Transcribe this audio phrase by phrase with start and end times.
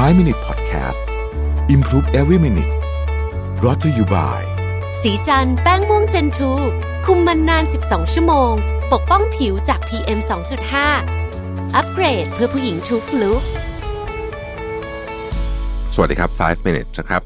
[0.00, 1.00] 5 Minute Podcast
[1.68, 2.72] Improve Every Minute
[3.60, 4.40] brought to you by
[5.02, 6.52] สีจันแป้งม่วงเจนทู
[7.06, 8.52] คุมมันนาน 12 ชั่วโมง
[8.92, 10.18] ปกป้องผิวจาก PM
[10.96, 13.42] 2.5 อัปเกรดเพื่อผู้หญิงทุกลุก
[15.94, 17.22] สวัสดีครับ 5 minutes นะครับ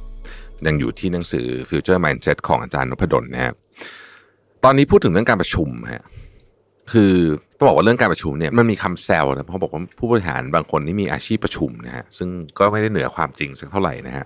[0.66, 3.54] ยังอยู่ที่หนังสือ Future Mindset ของอาจารย์นพดลนะครับ
[4.64, 6.04] ตอนนี้พูดถึงเรื่องการประชุมฮะ
[6.92, 7.14] คือ
[7.56, 12.28] ต้องบอกว่าเรื่องการประชุมเนี่ยมันมีคำแซวนะเขาบอกว่าผู้บริหารบางคนที่มีอาชีพประชุมนะฮะซึ่ง
[12.58, 14.24] ก็ไม่ได้เหนือความจริงสักเท่าไหร่นะฮะ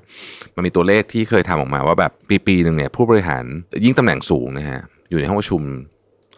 [0.54, 3.44] มันมีตัวเลขที่เคยทำออกมาว่าแบบปีปีๆหนึ่งเนี่ยผู้บริหาร
[3.84, 4.80] ยิ่งตำแหน่งสูงนะฮะ
[5.10, 5.62] อยู่ในห้องประชุม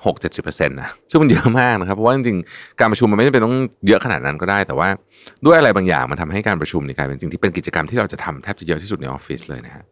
[0.05, 4.89] 6 7 0นต์นะซึ่งมันเยอะมากนะครับเพราะว่าจริงๆการประชุมมันไม่จำเป็นต้องเยอะขนาดนั้นก็ได้ แต่ว่า
[5.47, 9.85] ด้วยอะไรบางอย่างมันทำให้การประชุมเนี่ยกลายเป็นจริงที่เป็นกิจกรรมที่เราจะทำแทบจะเยอะที่สุดในออฟฟิศเลยนะฮะ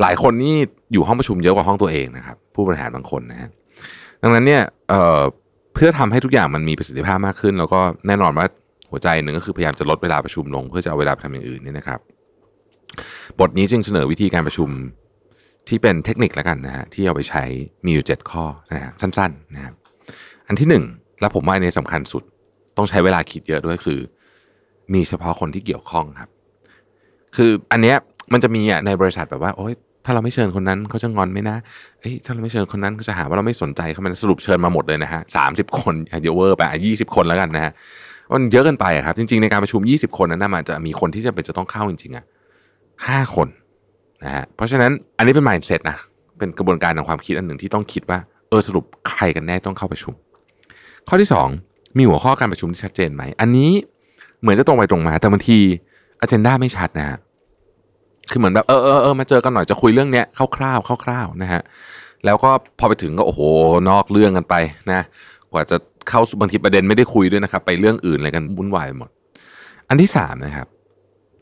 [0.00, 0.56] หลายคนนี่
[0.92, 3.48] อยู่ห้องประชุมเยอะกว่าห้องตัวเองนะครับผู้บริหารบางคนนะฮะ
[4.22, 4.62] ดังนั้นเนี่ย
[5.74, 8.46] เพื่อทำให้ทุกอย่างมันมีประสิทธิภาพมากขึ้น แล้วก็แน่นอนว่า
[8.90, 12.00] หัวใจหนึ่งก็คือพยายามจะลดเวลาประชุมลง เพื่อจะเอาเวลาไปทำอย่างอื่นนี่นะครับ
[13.40, 14.70] บทนี้จึงเสนอวิธีการประชุม
[15.68, 17.44] ที่เป็นเทคนิคแล้วกันนะฮะที่เอาไปใช้
[17.84, 19.74] มีอยู่เจ็ดข้อนะฮะสั้นๆนะครับ
[20.48, 20.84] อันที่หนึ่ง
[21.20, 22.22] และผมว่าอันนี้สำคัญสุด
[22.76, 23.98] ต้องใช้เวลาคิดเยอะด้วยคือ
[24.94, 26.30] มีเฉพาะคนที่เกี่ยวข้องครับ
[27.36, 27.96] คืออันเนี้ย
[28.32, 31.56] มันจะมีอะในบริษัทแบบว่าโอ๊ยถ้าเราไม่เชิญคนนั้นเขาจะงอนไหมนะ
[32.00, 37.72] เอ้ยถ้าเราไม่เชิญคนนั้นเขาจะหาว่าเราไม่สนใจเขามันสรุปเชิญมาหมดเลยนะฮะสามสิบคนอะเยอะเวอร์ไปยี่สิบคนแล้วกันนะฮะ
[38.32, 42.24] มันเยอะเกินไปครับ จริงๆในการประชุมยี่สิบคนนั้นนะมันจะมีคนที่จะเป็นจะต้องเข้าจริงๆอะ
[43.06, 43.48] ห้าคน
[44.24, 45.96] นะฮะเพราะฉะนั้นอันนี้เป็น mindset นะ
[46.38, 50.14] เป็นกระบวนการทางความคิดอันหนึ่งที่ต้องคิดว่าเออสรุปใครกันแน่ต้องเข้าประชุม
[51.08, 51.48] ข้อที่สอง
[51.96, 53.70] มีหัวข้อการประชุมที่ชัดเจนไหมอันนี้
[54.40, 55.58] เหมือนจะตรงไปตรงมา แต่บางที
[56.20, 57.18] อ g e n d a ไม่ชัดนะฮะ
[58.30, 61.62] คือเหมือนแบบเออเออเออมาเจอกันหน่อยจะคุยเรื่องเนี้ยคร่าวๆคร่าวๆนะฮะ
[62.24, 63.40] แล้วก็พอไปถึงก็โอ้โห
[63.90, 64.54] นอกเรื่องกันไป
[64.92, 65.00] นะ
[65.52, 65.76] กว่าจะ
[66.08, 69.10] เข้าบางทีประเด็นไม่ได้คุยด้วยนะครับ ไปเรื่องอื่นอะไรกันวุ่นวายหมด
[69.88, 70.66] อันที่สามนะครับ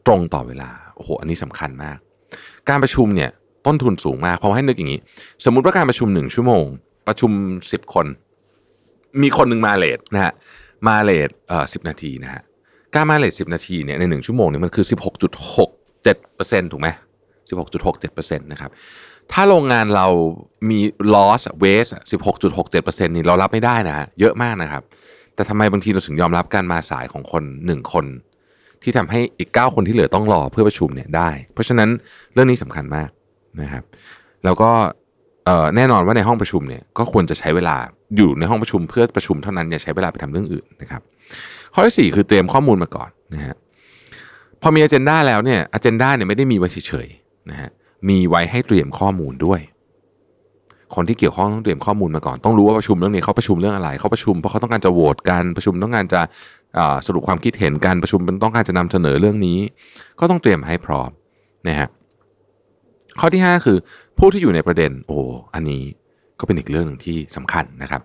[0.06, 1.98] ตรงต่อเวลาโอ้โหอันนี้สำคัญมาก
[2.68, 3.30] การประชุมเนี่ย
[3.66, 5.00] ต้นทุนสูงมากเพราะให้นึกอย่างนี้
[5.44, 6.64] สมมุติว่าการประชุมหนึ่งชั่วโมง
[7.08, 7.30] ประชุม
[7.72, 8.06] สิบคน
[9.22, 10.32] มีคนหนึ่งมาเลทนะฮะ
[10.88, 12.42] มาเลทเอ่อสิบนาทีนะฮะ
[12.94, 15.70] การมาเลทสิบนาทีเนี่ยในหนึ่งชั่วโมงเนี่ยมันคือสิบหกจุดหก
[16.04, 16.88] เจ็ดเปอร์เซ็นถูกไหม
[17.48, 18.70] สิบหกจุดหกเจ็ดเปอร์เซ็นต์นะครับ
[19.32, 20.06] ถ้าโรงงานเรา
[20.70, 20.78] มี
[21.14, 24.82] loss waste สิบหกจุดหกเจ็ดเปอร์เซ็นต์นี่เรารับไม่ได้นะฮะเยอะมากนะครับ
[25.34, 28.06] แต่ทำไมบางทีเราถึงยอมรับการมาสายของคนหนึ่งคน
[28.82, 31.88] ที่ทำให้อีกเก้าคนที่เหลือต้องรอเพื่อประชุมเนี่ยได้ เพราะฉะนั้น
[32.32, 33.08] เรื่องนี้สำคัญมาก
[33.60, 33.84] นะครับ
[34.44, 34.70] แล้วก็
[35.76, 37.76] แน่นอนว่าในห้องประชุมเนี่ยก็ควรจะใช้เวลา
[38.16, 41.02] อยู่ในห้องประชุมเพื่อประชุมเท่านั้นอย่าใช้เวลาไปทำเรื่องอื่นนะครับ
[41.74, 43.56] ข้อที่สี่คือเตรียมข้อมูลมาก่อนนะฮะ
[44.62, 47.70] พอมีอ g e n d a แล้วเนี่ยอ g e n d a เนี่ยไม่ได้มีไว้เฉยๆนะฮะ
[48.08, 49.60] มีไว้ให้เตรียมข้อมูลด้วย
[50.94, 56.20] คนที่เกี่ยวข้องต้องเตรียมข้อมูลมาก่อน ต้องรู้ว่าประชุมเรื่องนี้เขาประชุมเรื่องอะไรเขาประชุมเพราะเขาต้องการจะโหวตกันประชุมต้องการจะ
[57.06, 59.58] สรุปความคิดเห็นกันประชุมต้องการจะนำเสนอเรื่องนี้
[60.20, 61.10] ก็ต้องเตรียมให้พร้อม
[61.68, 61.88] นะฮะ
[63.20, 63.78] ข้อที่ห้าคือ
[64.18, 65.18] ผู้ที่อยู่ในประเด็นโอ้
[65.54, 65.82] อันนี้
[66.42, 68.00] ก็เป็นอีกเรื่องหนึ่งที่สำคัญนะครับ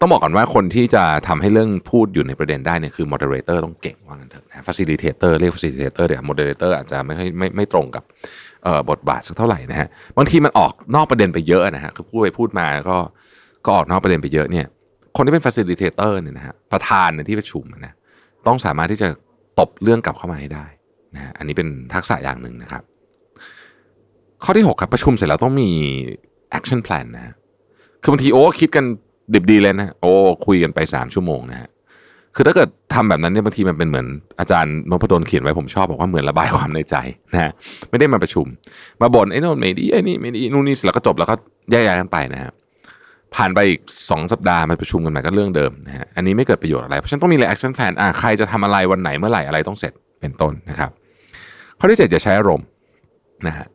[0.00, 8.04] ต้องบอกก่อนว่าคนที่จะทำให้เรื่องพูดอยู่ในประเด็นได้เนี่ยคือ moderator ต้องเก่งว่างั้นเถอะนะ facilitator เรียก facilitator เดี๋ยว moderator อร์อาจจะไม่ค่อยไม่ไม่ตรงกับ
[8.64, 12.96] เอ่อบทบาทสักเท่าไหร่นะฮะบางทีมันออกนอกประเด็นไปเยอะนะฮะคือพูดไปพูดมาก็
[13.64, 14.66] ก็ออกนอกประเด็นไปเยอะเนี่ย
[15.16, 17.92] คนที่เป็น facilitator เนี่ยนะฮะประธานในที่ประชุมนะ
[18.46, 19.08] ต้องสามารถที่จะ
[19.58, 20.66] ตบเรื่องกลับเข้ามาให้ได้
[21.14, 22.82] นะฮะอันนี้เป็นทักษะอย่างหนึ่งนะครับ
[24.44, 25.70] ข้อที่ 6 ครับ ประชุมเสร็จแล้วต้องมี
[26.58, 27.34] action plan นะ
[28.02, 28.84] คือบางทีโอ้คิดกัน
[29.34, 30.12] ดิบดีเลยนะโอ้
[30.46, 31.68] คุยกันไปสามชั่วโมงนะฮะ
[32.36, 34.06] คือถ้าเกิดทำแบบนั้นเนี่ยบางทีมันเป็นเหมือน
[34.40, 36.96] อาจารย์นพดลเขียนไว้ผมชอบบอกว่าเหมือนระบายความในใจ
[37.32, 37.52] นะฮะ
[37.90, 38.46] ไม่ได้มาประชุม
[39.00, 41.34] มาบ่นไอ้โน่นไม่ดีไอ้นี่ไม่ดีนู่นนี่แล้วก็จบแล้วก็
[41.70, 42.52] แยกย้ายกันไปนะฮะ
[43.34, 43.80] ผ่านไปอีก
[44.10, 50.90] สองสัปดาห์มาประชุมกันใหม่ก็เรื่องเดิมนะฮะอันนี้ไม่เกิดประโยชน์อะไร เพราะฉะนั้นต้องมี action plan อะใครจะทำอะไรวันไหนเมื่อไหร่อะไรต้องเสร็จเป็นต้นนะครับ
[51.78, 52.66] ข้อที่เจ็ดอย่าใช้อารมณ์
[53.46, 53.66] นะฮะ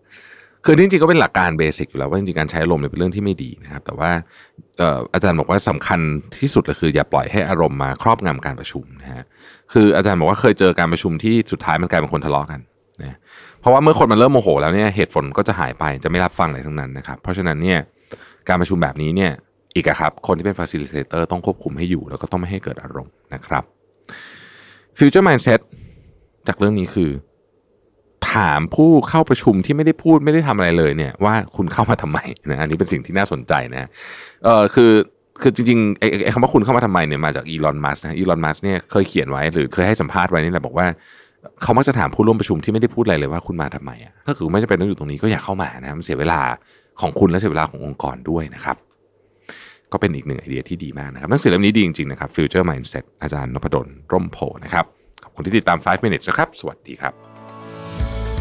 [0.69, 4.09] คือจริงๆก็เป็นหลักการเบสิกอยู่แล้วว่าจริงๆการใช้อารมณ์เป็นเรื่องที่ไม่ดีนะครับ แต่ว่า
[5.13, 5.99] อาจารย์บอกว่าสำคัญ
[6.39, 9.23] ที่สุดก็คือ อย่าปล่อยให้อารมณ์มาครอบงำการประชุมนะฮะ
[9.73, 12.59] คืออาจารย์บอกว่าเคยเจอการประชุมที่สุดท้ายมันกลายเป็นคนทะเลาะกัน
[13.01, 13.17] นะ
[13.61, 17.79] เพราะว่าเมื่อคนมันเริ่มโมโห แล้วเนี่ยเหตุผลก็จะหายไปจะไม่รับฟังอะไรทั้งนั้นนะครับเพราะฉะนั้นเนี่ย
[18.49, 19.31] การประชุมแบบนี้เนี่ย
[19.75, 23.63] อีกครับคนที่เป็น facilitator ต้องควบคุมให้อยู่ แล้วก็ต้องไม่ให้เกิดอารมณ์นะครับ
[24.97, 25.59] future mindset
[26.47, 27.09] จากเรื่องนี้คือ
[28.33, 32.19] ถามผู้เข้าประชุมที่ไม่ได้พูดไม่ได้ทำอะไรเลยเนี่ยว่าคุณเข้ามาทำไม
[32.49, 33.89] นะอันนี้เป็นสิ่งที่น่าสนใจนะ
[34.43, 34.91] เออคือ
[35.41, 40.87] คือจริงๆไอ้คำว่าคุณเข้ามาทำไมเนี่ยมาจากอีลอนมัสนะอีลอนมัสเนี่ยเคยเขียนไว้หรือเคยให้สัมภาษณ์ไว้นี่แหละบอกว่า
[41.63, 46.39] เขามักจะถามผู้ร่วมประชุมที่ไม่ได้พูดอะไรเลยว่าคุณมาทำไมอะถ้าคือไม่จำเป็นต้องอยู่ตรงนี้ก็อย่าเข้ามานะมันเสียเวลา
[47.01, 48.77] ของคุณและเสียเวลาขององค์กรด้วยนะครับ
[49.91, 54.85] ก็เป็นอีกหนึ่งไอเดียที่ดีมากนะครับหนังสือเล่มนี้ดีจริงๆนะครับ Future Mindset อาจารย์นพดลร่มโพนะครับ
[55.23, 57.36] ขอบคุณที่ติดตาม 5 minutes นะครับ สวัสดีครับ